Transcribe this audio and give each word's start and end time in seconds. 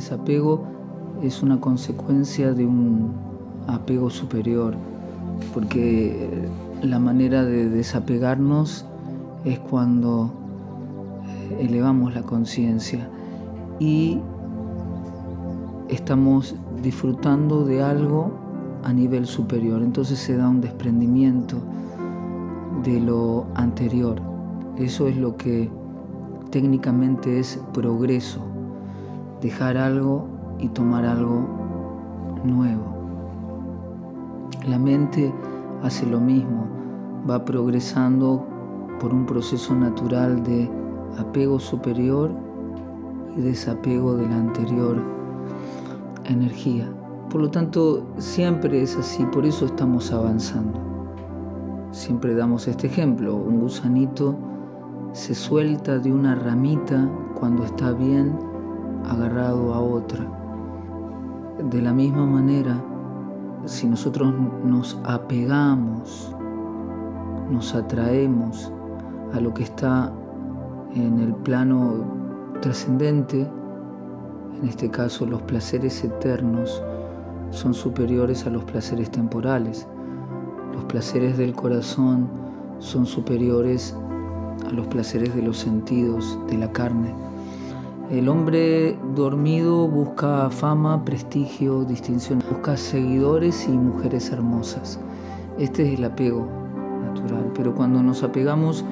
desapego 0.00 0.62
es 1.22 1.42
una 1.42 1.60
consecuencia 1.60 2.54
de 2.54 2.64
un 2.64 3.12
apego 3.66 4.08
superior, 4.08 4.74
porque 5.52 6.48
la 6.82 6.98
manera 6.98 7.44
de 7.44 7.68
desapegarnos 7.68 8.86
es 9.44 9.58
cuando 9.58 10.32
eh, 11.50 11.66
elevamos 11.68 12.14
la 12.14 12.22
conciencia 12.22 13.10
y 13.78 14.18
estamos 15.90 16.54
disfrutando 16.82 17.66
de 17.66 17.82
algo 17.82 18.32
a 18.82 18.94
nivel 18.94 19.26
superior. 19.26 19.82
Entonces 19.82 20.18
se 20.18 20.34
da 20.34 20.48
un 20.48 20.62
desprendimiento 20.62 21.58
de 22.82 23.00
lo 23.00 23.48
anterior. 23.54 24.16
Eso 24.78 25.08
es 25.08 25.18
lo 25.18 25.36
que 25.36 25.70
técnicamente 26.50 27.38
es 27.38 27.60
progreso. 27.74 28.49
Dejar 29.40 29.76
algo 29.76 30.26
y 30.58 30.68
tomar 30.68 31.04
algo 31.04 31.46
nuevo. 32.44 32.84
La 34.68 34.78
mente 34.78 35.32
hace 35.82 36.06
lo 36.06 36.20
mismo, 36.20 36.66
va 37.28 37.44
progresando 37.44 38.46
por 39.00 39.14
un 39.14 39.24
proceso 39.24 39.74
natural 39.74 40.42
de 40.42 40.70
apego 41.18 41.58
superior 41.58 42.30
y 43.36 43.40
desapego 43.40 44.14
de 44.16 44.28
la 44.28 44.36
anterior 44.36 45.02
energía. 46.24 46.88
Por 47.30 47.40
lo 47.40 47.50
tanto, 47.50 48.06
siempre 48.18 48.82
es 48.82 48.96
así, 48.96 49.24
por 49.26 49.46
eso 49.46 49.66
estamos 49.66 50.12
avanzando. 50.12 50.78
Siempre 51.92 52.34
damos 52.34 52.68
este 52.68 52.88
ejemplo, 52.88 53.34
un 53.34 53.60
gusanito 53.60 54.36
se 55.12 55.34
suelta 55.34 55.98
de 55.98 56.12
una 56.12 56.36
ramita 56.36 57.08
cuando 57.34 57.64
está 57.64 57.92
bien 57.92 58.49
agarrado 59.08 59.74
a 59.74 59.80
otra. 59.80 60.26
De 61.70 61.82
la 61.82 61.92
misma 61.92 62.26
manera, 62.26 62.82
si 63.66 63.86
nosotros 63.86 64.32
nos 64.64 64.98
apegamos, 65.04 66.34
nos 67.50 67.74
atraemos 67.74 68.72
a 69.34 69.40
lo 69.40 69.52
que 69.52 69.64
está 69.64 70.12
en 70.94 71.20
el 71.20 71.34
plano 71.34 72.04
trascendente, 72.60 73.48
en 74.60 74.68
este 74.68 74.90
caso 74.90 75.26
los 75.26 75.42
placeres 75.42 76.02
eternos 76.04 76.82
son 77.50 77.74
superiores 77.74 78.46
a 78.46 78.50
los 78.50 78.64
placeres 78.64 79.10
temporales. 79.10 79.86
Los 80.72 80.84
placeres 80.84 81.36
del 81.36 81.54
corazón 81.54 82.28
son 82.78 83.06
superiores 83.06 83.94
a 84.66 84.70
los 84.72 84.86
placeres 84.86 85.34
de 85.34 85.42
los 85.42 85.58
sentidos, 85.58 86.38
de 86.48 86.58
la 86.58 86.72
carne. 86.72 87.14
El 88.10 88.28
hombre 88.28 88.98
dormido 89.14 89.86
busca 89.86 90.50
fama, 90.50 91.04
prestigio, 91.04 91.84
distinción, 91.84 92.42
busca 92.50 92.76
seguidores 92.76 93.68
y 93.68 93.70
mujeres 93.70 94.32
hermosas. 94.32 94.98
Este 95.60 95.86
es 95.86 95.96
el 95.96 96.04
apego 96.04 96.44
natural, 97.04 97.52
pero 97.54 97.72
cuando 97.72 98.02
nos 98.02 98.24
apegamos 98.24 98.84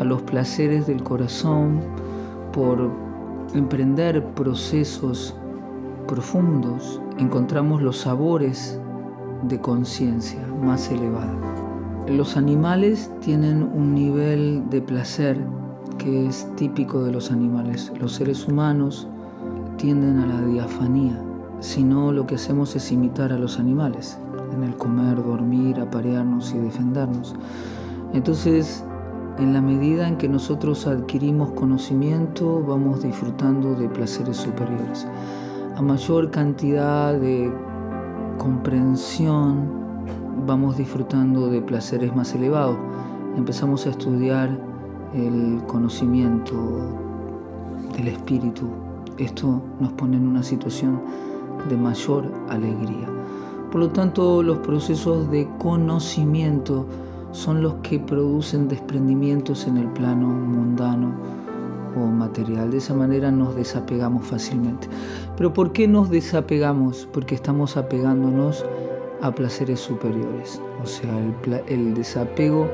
a 0.00 0.04
los 0.04 0.22
placeres 0.22 0.86
del 0.86 1.02
corazón 1.02 1.82
por 2.54 2.90
emprender 3.52 4.24
procesos 4.32 5.36
profundos, 6.08 7.02
encontramos 7.18 7.82
los 7.82 7.98
sabores 7.98 8.80
de 9.42 9.60
conciencia 9.60 10.40
más 10.62 10.90
elevados. 10.90 11.36
Los 12.08 12.38
animales 12.38 13.10
tienen 13.20 13.62
un 13.62 13.94
nivel 13.94 14.70
de 14.70 14.80
placer 14.80 15.36
que 15.98 16.26
es 16.26 16.48
típico 16.56 17.02
de 17.02 17.12
los 17.12 17.30
animales. 17.30 17.92
Los 18.00 18.12
seres 18.12 18.46
humanos 18.46 19.08
tienden 19.76 20.18
a 20.18 20.26
la 20.26 20.40
diafanía, 20.40 21.20
si 21.60 21.82
no 21.82 22.12
lo 22.12 22.26
que 22.26 22.34
hacemos 22.34 22.76
es 22.76 22.92
imitar 22.92 23.32
a 23.32 23.38
los 23.38 23.58
animales, 23.58 24.18
en 24.52 24.62
el 24.62 24.76
comer, 24.76 25.16
dormir, 25.16 25.80
aparearnos 25.80 26.54
y 26.54 26.58
defendernos. 26.58 27.34
Entonces, 28.12 28.84
en 29.38 29.52
la 29.52 29.60
medida 29.60 30.06
en 30.06 30.16
que 30.16 30.28
nosotros 30.28 30.86
adquirimos 30.86 31.52
conocimiento, 31.52 32.62
vamos 32.62 33.02
disfrutando 33.02 33.74
de 33.74 33.88
placeres 33.88 34.36
superiores. 34.36 35.08
A 35.76 35.82
mayor 35.82 36.30
cantidad 36.30 37.18
de 37.18 37.52
comprensión, 38.38 39.84
vamos 40.46 40.76
disfrutando 40.76 41.48
de 41.48 41.62
placeres 41.62 42.14
más 42.14 42.34
elevados. 42.34 42.76
Empezamos 43.36 43.86
a 43.86 43.90
estudiar 43.90 44.73
el 45.14 45.62
conocimiento 45.66 46.54
del 47.96 48.08
espíritu. 48.08 48.68
Esto 49.18 49.62
nos 49.80 49.92
pone 49.92 50.16
en 50.16 50.26
una 50.26 50.42
situación 50.42 51.00
de 51.68 51.76
mayor 51.76 52.30
alegría. 52.48 53.08
Por 53.70 53.80
lo 53.80 53.90
tanto, 53.90 54.42
los 54.42 54.58
procesos 54.58 55.30
de 55.30 55.48
conocimiento 55.58 56.86
son 57.32 57.62
los 57.62 57.74
que 57.76 57.98
producen 57.98 58.68
desprendimientos 58.68 59.66
en 59.66 59.76
el 59.76 59.88
plano 59.88 60.28
mundano 60.28 61.12
o 61.96 62.06
material. 62.06 62.70
De 62.70 62.78
esa 62.78 62.94
manera 62.94 63.30
nos 63.30 63.54
desapegamos 63.56 64.26
fácilmente. 64.26 64.88
Pero 65.36 65.52
¿por 65.52 65.72
qué 65.72 65.88
nos 65.88 66.10
desapegamos? 66.10 67.08
Porque 67.12 67.34
estamos 67.34 67.76
apegándonos 67.76 68.64
a 69.22 69.32
placeres 69.32 69.80
superiores. 69.80 70.60
O 70.82 70.86
sea, 70.86 71.10
el, 71.18 71.62
el 71.66 71.94
desapego 71.94 72.68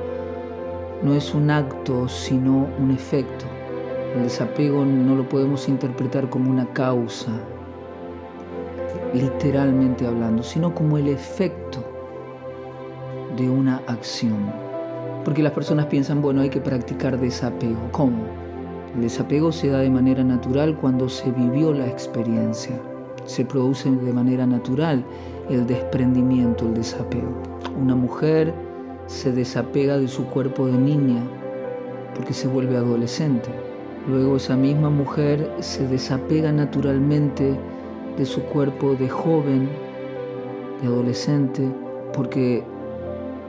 no 1.02 1.14
es 1.14 1.34
un 1.34 1.50
acto, 1.50 2.08
sino 2.08 2.68
un 2.78 2.90
efecto. 2.90 3.46
El 4.14 4.24
desapego 4.24 4.84
no 4.84 5.14
lo 5.14 5.28
podemos 5.28 5.68
interpretar 5.68 6.28
como 6.28 6.50
una 6.50 6.66
causa, 6.72 7.30
literalmente 9.14 10.06
hablando, 10.06 10.42
sino 10.42 10.74
como 10.74 10.98
el 10.98 11.08
efecto 11.08 11.82
de 13.36 13.48
una 13.48 13.82
acción. 13.86 14.52
Porque 15.24 15.42
las 15.42 15.52
personas 15.52 15.86
piensan, 15.86 16.22
bueno, 16.22 16.40
hay 16.40 16.50
que 16.50 16.60
practicar 16.60 17.18
desapego. 17.18 17.78
¿Cómo? 17.92 18.24
El 18.94 19.02
desapego 19.02 19.52
se 19.52 19.68
da 19.68 19.78
de 19.78 19.90
manera 19.90 20.24
natural 20.24 20.76
cuando 20.76 21.08
se 21.08 21.30
vivió 21.30 21.72
la 21.72 21.86
experiencia. 21.86 22.80
Se 23.24 23.44
produce 23.44 23.90
de 23.90 24.12
manera 24.12 24.46
natural 24.46 25.04
el 25.48 25.66
desprendimiento, 25.66 26.66
el 26.66 26.74
desapego. 26.74 27.32
Una 27.80 27.94
mujer 27.94 28.52
se 29.10 29.32
desapega 29.32 29.98
de 29.98 30.06
su 30.06 30.26
cuerpo 30.26 30.66
de 30.66 30.78
niña 30.78 31.20
porque 32.14 32.32
se 32.32 32.46
vuelve 32.46 32.76
adolescente. 32.76 33.50
Luego 34.08 34.36
esa 34.36 34.56
misma 34.56 34.88
mujer 34.88 35.50
se 35.58 35.86
desapega 35.88 36.52
naturalmente 36.52 37.58
de 38.16 38.24
su 38.24 38.42
cuerpo 38.42 38.94
de 38.94 39.08
joven, 39.08 39.68
de 40.80 40.86
adolescente, 40.86 41.68
porque 42.14 42.62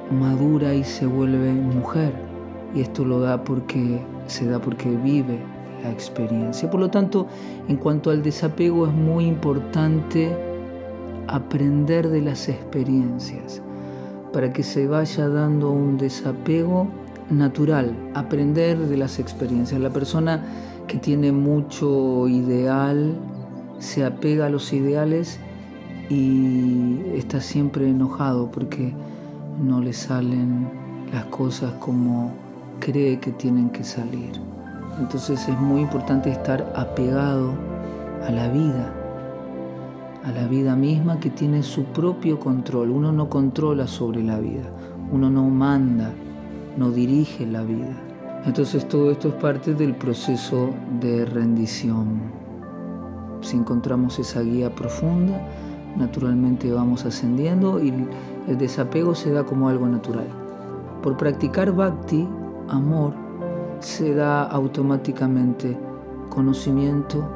madura 0.09 0.73
y 0.73 0.83
se 0.83 1.05
vuelve 1.05 1.51
mujer. 1.53 2.11
Y 2.73 2.81
esto 2.81 3.05
lo 3.05 3.19
da 3.19 3.43
porque 3.43 4.01
se 4.25 4.47
da 4.47 4.59
porque 4.59 4.89
vive 4.89 5.39
la 5.83 5.91
experiencia. 5.91 6.71
Por 6.71 6.79
lo 6.79 6.89
tanto, 6.89 7.27
en 7.67 7.77
cuanto 7.77 8.09
al 8.09 8.23
desapego 8.23 8.87
es 8.87 8.93
muy 8.93 9.25
importante 9.25 10.35
aprender 11.27 12.09
de 12.09 12.21
las 12.21 12.49
experiencias 12.49 13.61
para 14.33 14.53
que 14.53 14.63
se 14.63 14.87
vaya 14.87 15.27
dando 15.27 15.71
un 15.71 15.97
desapego 15.97 16.87
natural, 17.29 17.95
aprender 18.13 18.77
de 18.77 18.97
las 18.97 19.19
experiencias. 19.19 19.79
La 19.79 19.89
persona 19.89 20.43
que 20.87 20.97
tiene 20.97 21.31
mucho 21.31 22.27
ideal 22.27 23.15
se 23.79 24.05
apega 24.05 24.47
a 24.47 24.49
los 24.49 24.73
ideales 24.73 25.39
y 26.09 26.99
está 27.15 27.41
siempre 27.41 27.89
enojado 27.89 28.51
porque 28.51 28.93
no 29.61 29.81
le 29.81 29.93
salen 29.93 30.67
las 31.13 31.25
cosas 31.25 31.71
como 31.79 32.31
cree 32.79 33.19
que 33.19 33.31
tienen 33.31 33.69
que 33.69 33.83
salir. 33.83 34.31
Entonces 34.99 35.47
es 35.47 35.59
muy 35.59 35.81
importante 35.81 36.29
estar 36.29 36.73
apegado 36.75 37.53
a 38.27 38.31
la 38.31 38.49
vida 38.49 39.00
a 40.23 40.31
la 40.31 40.47
vida 40.47 40.75
misma 40.75 41.19
que 41.19 41.29
tiene 41.29 41.63
su 41.63 41.85
propio 41.85 42.39
control. 42.39 42.89
Uno 42.89 43.11
no 43.11 43.29
controla 43.29 43.87
sobre 43.87 44.23
la 44.23 44.39
vida, 44.39 44.69
uno 45.11 45.29
no 45.29 45.43
manda, 45.49 46.11
no 46.77 46.91
dirige 46.91 47.45
la 47.45 47.63
vida. 47.63 47.95
Entonces 48.45 48.87
todo 48.87 49.11
esto 49.11 49.29
es 49.29 49.33
parte 49.35 49.73
del 49.73 49.95
proceso 49.95 50.69
de 50.99 51.25
rendición. 51.25 52.21
Si 53.41 53.57
encontramos 53.57 54.19
esa 54.19 54.41
guía 54.41 54.73
profunda, 54.73 55.47
naturalmente 55.97 56.71
vamos 56.71 57.05
ascendiendo 57.05 57.83
y 57.83 57.93
el 58.47 58.57
desapego 58.57 59.15
se 59.15 59.31
da 59.31 59.43
como 59.43 59.69
algo 59.69 59.87
natural. 59.87 60.27
Por 61.01 61.17
practicar 61.17 61.71
bhakti, 61.71 62.27
amor, 62.69 63.13
se 63.79 64.13
da 64.13 64.43
automáticamente 64.43 65.77
conocimiento 66.29 67.27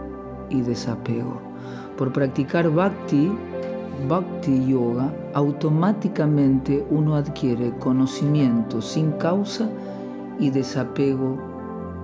y 0.50 0.62
desapego 0.62 1.45
por 1.98 2.12
practicar 2.12 2.70
bhakti, 2.70 3.32
bhakti 4.08 4.66
yoga, 4.66 5.14
automáticamente 5.34 6.86
uno 6.90 7.16
adquiere 7.16 7.72
conocimiento 7.78 8.82
sin 8.82 9.12
causa 9.14 9.70
y 10.40 10.50
desapego 10.50 11.38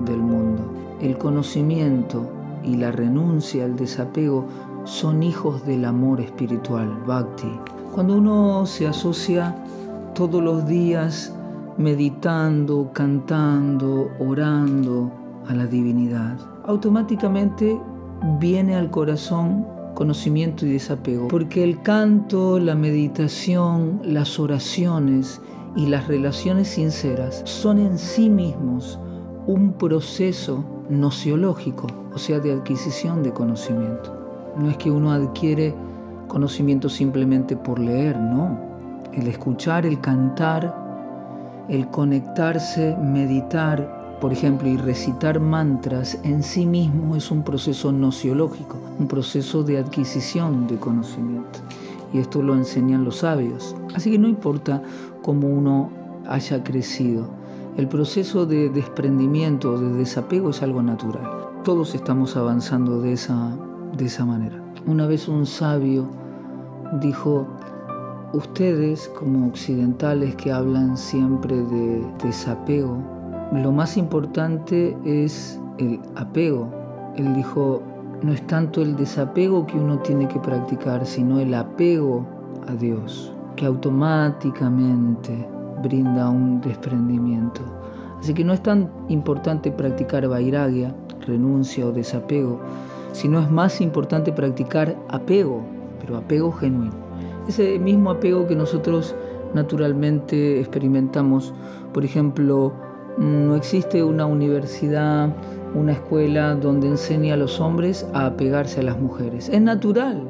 del 0.05 0.19
mundo. 0.19 0.63
El 1.01 1.17
conocimiento 1.17 2.29
y 2.63 2.75
la 2.75 2.91
renuncia 2.91 3.65
al 3.65 3.75
desapego 3.75 4.45
son 4.83 5.23
hijos 5.23 5.65
del 5.65 5.85
amor 5.85 6.21
espiritual, 6.21 6.89
bhakti. 7.05 7.51
Cuando 7.93 8.15
uno 8.15 8.65
se 8.65 8.87
asocia 8.87 9.55
todos 10.15 10.41
los 10.41 10.65
días 10.65 11.33
meditando, 11.77 12.91
cantando, 12.93 14.09
orando 14.19 15.11
a 15.47 15.53
la 15.53 15.65
divinidad, 15.65 16.37
automáticamente 16.65 17.79
viene 18.39 18.75
al 18.75 18.89
corazón 18.91 19.65
conocimiento 19.93 20.65
y 20.65 20.73
desapego, 20.73 21.27
porque 21.27 21.63
el 21.63 21.81
canto, 21.81 22.59
la 22.59 22.75
meditación, 22.75 24.01
las 24.03 24.39
oraciones 24.39 25.41
y 25.75 25.87
las 25.87 26.07
relaciones 26.07 26.69
sinceras 26.69 27.41
son 27.45 27.79
en 27.79 27.97
sí 27.97 28.29
mismos 28.29 28.99
un 29.47 29.73
proceso 29.73 30.63
nociológico, 30.89 31.87
o 32.13 32.17
sea, 32.17 32.39
de 32.39 32.51
adquisición 32.51 33.23
de 33.23 33.31
conocimiento. 33.31 34.17
No 34.57 34.69
es 34.69 34.77
que 34.77 34.91
uno 34.91 35.11
adquiere 35.11 35.73
conocimiento 36.27 36.89
simplemente 36.89 37.55
por 37.55 37.79
leer, 37.79 38.17
no. 38.17 38.59
El 39.13 39.27
escuchar, 39.27 39.85
el 39.85 39.99
cantar, 39.99 40.75
el 41.67 41.87
conectarse, 41.89 42.95
meditar, 42.97 44.00
por 44.21 44.31
ejemplo, 44.31 44.69
y 44.69 44.77
recitar 44.77 45.39
mantras 45.39 46.19
en 46.23 46.43
sí 46.43 46.67
mismo 46.67 47.15
es 47.15 47.31
un 47.31 47.43
proceso 47.43 47.91
nociológico, 47.91 48.77
un 48.99 49.07
proceso 49.07 49.63
de 49.63 49.79
adquisición 49.79 50.67
de 50.67 50.77
conocimiento. 50.77 51.59
Y 52.13 52.19
esto 52.19 52.43
lo 52.43 52.55
enseñan 52.55 53.03
los 53.03 53.17
sabios. 53.17 53.75
Así 53.95 54.11
que 54.11 54.19
no 54.19 54.27
importa 54.27 54.83
cómo 55.23 55.47
uno 55.47 55.89
haya 56.27 56.63
crecido, 56.63 57.29
el 57.77 57.87
proceso 57.87 58.45
de 58.45 58.69
desprendimiento, 58.69 59.79
de 59.79 59.91
desapego 59.93 60.51
es 60.51 60.61
algo 60.61 60.83
natural. 60.83 61.23
Todos 61.63 61.95
estamos 61.95 62.37
avanzando 62.37 63.01
de 63.01 63.13
esa, 63.13 63.57
de 63.97 64.05
esa 64.05 64.23
manera. 64.23 64.61
Una 64.85 65.07
vez 65.07 65.27
un 65.27 65.47
sabio 65.47 66.07
dijo, 67.01 67.47
ustedes 68.33 69.09
como 69.17 69.47
occidentales 69.47 70.35
que 70.35 70.51
hablan 70.51 70.97
siempre 70.97 71.55
de 71.55 72.05
desapego, 72.23 73.20
lo 73.51 73.71
más 73.71 73.97
importante 73.97 74.95
es 75.03 75.59
el 75.77 75.99
apego. 76.15 76.69
Él 77.17 77.35
dijo, 77.35 77.81
no 78.21 78.31
es 78.31 78.45
tanto 78.47 78.81
el 78.81 78.95
desapego 78.95 79.65
que 79.65 79.77
uno 79.77 79.99
tiene 79.99 80.27
que 80.27 80.39
practicar, 80.39 81.05
sino 81.05 81.39
el 81.39 81.53
apego 81.53 82.25
a 82.67 82.73
Dios, 82.73 83.33
que 83.55 83.65
automáticamente 83.65 85.47
brinda 85.83 86.29
un 86.29 86.61
desprendimiento. 86.61 87.61
Así 88.19 88.33
que 88.33 88.43
no 88.43 88.53
es 88.53 88.61
tan 88.61 88.89
importante 89.09 89.71
practicar 89.71 90.27
vairagya, 90.27 90.95
renuncia 91.25 91.85
o 91.85 91.91
desapego, 91.91 92.59
sino 93.11 93.39
es 93.39 93.49
más 93.51 93.81
importante 93.81 94.31
practicar 94.31 94.95
apego, 95.09 95.61
pero 95.99 96.17
apego 96.17 96.51
genuino. 96.53 96.93
Ese 97.47 97.79
mismo 97.79 98.11
apego 98.11 98.47
que 98.47 98.55
nosotros 98.55 99.15
naturalmente 99.53 100.59
experimentamos, 100.59 101.53
por 101.91 102.05
ejemplo, 102.05 102.73
no 103.17 103.55
existe 103.55 104.03
una 104.03 104.25
universidad, 104.25 105.29
una 105.75 105.93
escuela 105.93 106.55
donde 106.55 106.87
enseñe 106.87 107.31
a 107.31 107.37
los 107.37 107.59
hombres 107.59 108.05
a 108.13 108.25
apegarse 108.25 108.79
a 108.79 108.83
las 108.83 108.99
mujeres. 108.99 109.49
Es 109.49 109.61
natural 109.61 110.21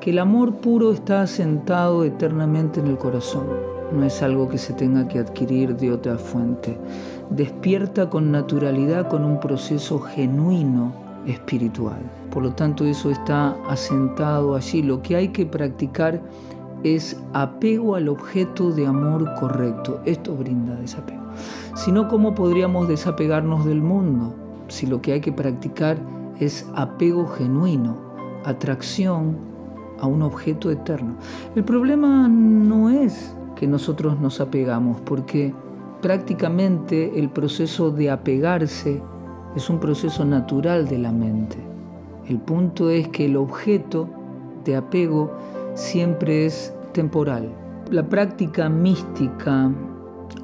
que 0.00 0.10
el 0.10 0.18
amor 0.18 0.56
puro 0.56 0.92
está 0.92 1.22
asentado 1.22 2.04
eternamente 2.04 2.80
en 2.80 2.86
el 2.86 2.96
corazón 2.96 3.70
no 3.92 4.04
es 4.04 4.22
algo 4.22 4.48
que 4.48 4.58
se 4.58 4.72
tenga 4.72 5.08
que 5.08 5.18
adquirir 5.18 5.76
de 5.76 5.92
otra 5.92 6.16
fuente. 6.16 6.78
Despierta 7.30 8.08
con 8.08 8.30
naturalidad 8.30 9.08
con 9.08 9.24
un 9.24 9.40
proceso 9.40 10.00
genuino 10.00 10.92
espiritual. 11.26 12.00
Por 12.30 12.42
lo 12.42 12.52
tanto, 12.52 12.84
eso 12.84 13.10
está 13.10 13.56
asentado 13.68 14.54
allí. 14.54 14.82
Lo 14.82 15.02
que 15.02 15.16
hay 15.16 15.28
que 15.28 15.46
practicar 15.46 16.20
es 16.82 17.20
apego 17.32 17.94
al 17.94 18.08
objeto 18.08 18.70
de 18.70 18.86
amor 18.86 19.28
correcto. 19.38 20.00
Esto 20.04 20.34
brinda 20.34 20.74
desapego. 20.76 21.19
Si 21.74 21.92
no, 21.92 22.08
¿cómo 22.08 22.34
podríamos 22.34 22.88
desapegarnos 22.88 23.64
del 23.64 23.82
mundo? 23.82 24.34
Si 24.68 24.86
lo 24.86 25.00
que 25.02 25.12
hay 25.12 25.20
que 25.20 25.32
practicar 25.32 25.98
es 26.38 26.66
apego 26.74 27.26
genuino, 27.26 27.96
atracción 28.44 29.36
a 30.00 30.06
un 30.06 30.22
objeto 30.22 30.70
eterno. 30.70 31.16
El 31.54 31.64
problema 31.64 32.28
no 32.28 32.90
es 32.90 33.34
que 33.56 33.66
nosotros 33.66 34.18
nos 34.20 34.40
apegamos, 34.40 35.00
porque 35.02 35.52
prácticamente 36.00 37.18
el 37.18 37.28
proceso 37.28 37.90
de 37.90 38.10
apegarse 38.10 39.02
es 39.54 39.68
un 39.68 39.78
proceso 39.80 40.24
natural 40.24 40.88
de 40.88 40.98
la 40.98 41.12
mente. 41.12 41.56
El 42.28 42.38
punto 42.38 42.90
es 42.90 43.08
que 43.08 43.26
el 43.26 43.36
objeto 43.36 44.08
de 44.64 44.76
apego 44.76 45.32
siempre 45.74 46.46
es 46.46 46.72
temporal. 46.92 47.50
La 47.90 48.08
práctica 48.08 48.68
mística, 48.68 49.70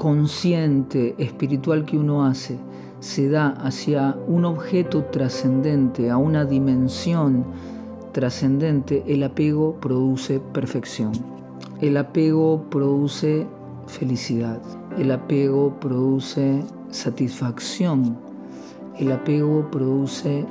consciente, 0.07 1.17
espiritual 1.19 1.85
que 1.85 1.99
uno 1.99 2.27
hace, 2.27 2.57
se 3.01 3.29
da 3.29 3.49
hacia 3.49 4.17
un 4.29 4.45
objeto 4.45 5.03
trascendente, 5.07 6.11
a 6.11 6.17
una 6.17 6.45
dimensión 6.45 7.45
trascendente, 8.13 9.03
el 9.09 9.25
apego 9.25 9.75
produce 9.81 10.39
perfección. 10.39 11.11
El 11.81 11.97
apego 11.97 12.67
produce 12.71 13.49
felicidad, 13.89 14.63
el 14.97 15.11
apego 15.11 15.75
produce 15.81 16.63
satisfacción, 16.91 18.17
el 19.01 19.11
apego 19.11 19.69
produce 19.73 20.47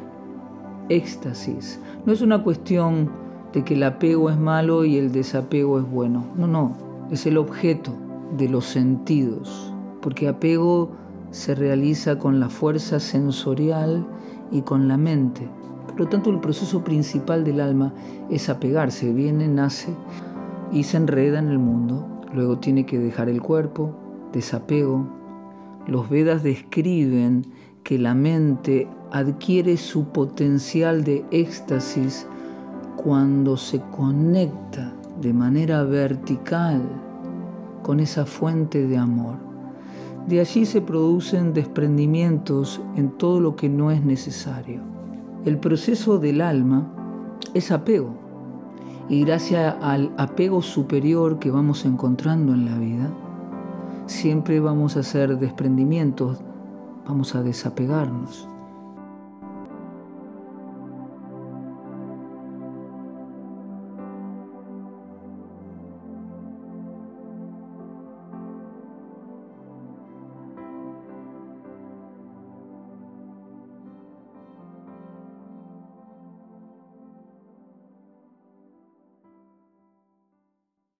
éxtasis. 0.90 1.80
No 2.06 2.12
es 2.12 2.20
una 2.20 2.44
cuestión 2.44 3.10
de 3.54 3.64
que 3.64 3.76
el 3.76 3.84
apego 3.84 4.30
es 4.30 4.38
malo 4.38 4.84
y 4.84 4.98
el 4.98 5.14
desapego 5.14 5.80
es 5.80 5.90
bueno. 5.90 6.26
No, 6.36 6.46
no, 6.46 6.76
es 7.10 7.26
el 7.26 7.38
objeto 7.38 7.94
de 8.38 8.50
los 8.50 8.66
sentidos, 8.66 9.74
porque 10.02 10.28
apego 10.28 10.92
se 11.32 11.56
realiza 11.56 12.18
con 12.18 12.40
la 12.40 12.50
fuerza 12.50 13.00
sensorial 13.00 14.08
y 14.52 14.62
con 14.62 14.88
la 14.88 14.98
mente. 14.98 15.50
Por 15.88 16.00
lo 16.00 16.08
tanto, 16.08 16.30
el 16.30 16.40
proceso 16.40 16.84
principal 16.84 17.44
del 17.44 17.60
alma 17.60 17.94
es 18.30 18.50
apegarse, 18.50 19.14
viene, 19.14 19.48
nace 19.48 19.94
y 20.72 20.84
se 20.84 20.98
enreda 20.98 21.40
en 21.40 21.50
el 21.50 21.60
mundo. 21.60 22.08
Luego 22.34 22.60
tiene 22.60 22.86
que 22.86 23.00
dejar 23.00 23.30
el 23.30 23.42
cuerpo, 23.42 23.96
desapego. 24.32 25.08
Los 25.88 26.10
Vedas 26.10 26.44
describen 26.44 27.46
que 27.84 28.00
la 28.00 28.16
mente 28.16 28.88
adquiere 29.12 29.78
su 29.78 30.10
potencial 30.10 31.04
de 31.04 31.24
éxtasis 31.32 32.28
cuando 32.96 33.56
se 33.58 33.80
conecta 33.92 34.94
de 35.22 35.34
manera 35.34 35.84
vertical 35.84 36.82
con 37.86 38.00
esa 38.00 38.26
fuente 38.26 38.88
de 38.88 38.98
amor. 38.98 39.36
De 40.28 40.40
allí 40.40 40.66
se 40.66 40.82
producen 40.82 41.54
desprendimientos 41.54 42.82
en 42.96 43.12
todo 43.12 43.40
lo 43.40 43.56
que 43.56 43.70
no 43.70 43.92
es 43.92 44.04
necesario. 44.04 44.82
El 45.46 45.60
proceso 45.60 46.18
del 46.18 46.42
alma 46.42 46.92
es 47.54 47.72
apego 47.72 48.16
y 49.08 49.24
gracias 49.24 49.76
al 49.84 50.12
apego 50.18 50.64
superior 50.64 51.38
que 51.38 51.52
vamos 51.52 51.86
encontrando 51.86 52.56
en 52.56 52.66
la 52.66 52.76
vida, 52.80 53.12
siempre 54.08 54.60
vamos 54.60 54.98
a 54.98 55.02
hacer 55.02 55.38
desprendimientos, 55.38 56.40
vamos 57.08 57.36
a 57.36 57.44
desapegarnos. 57.44 58.48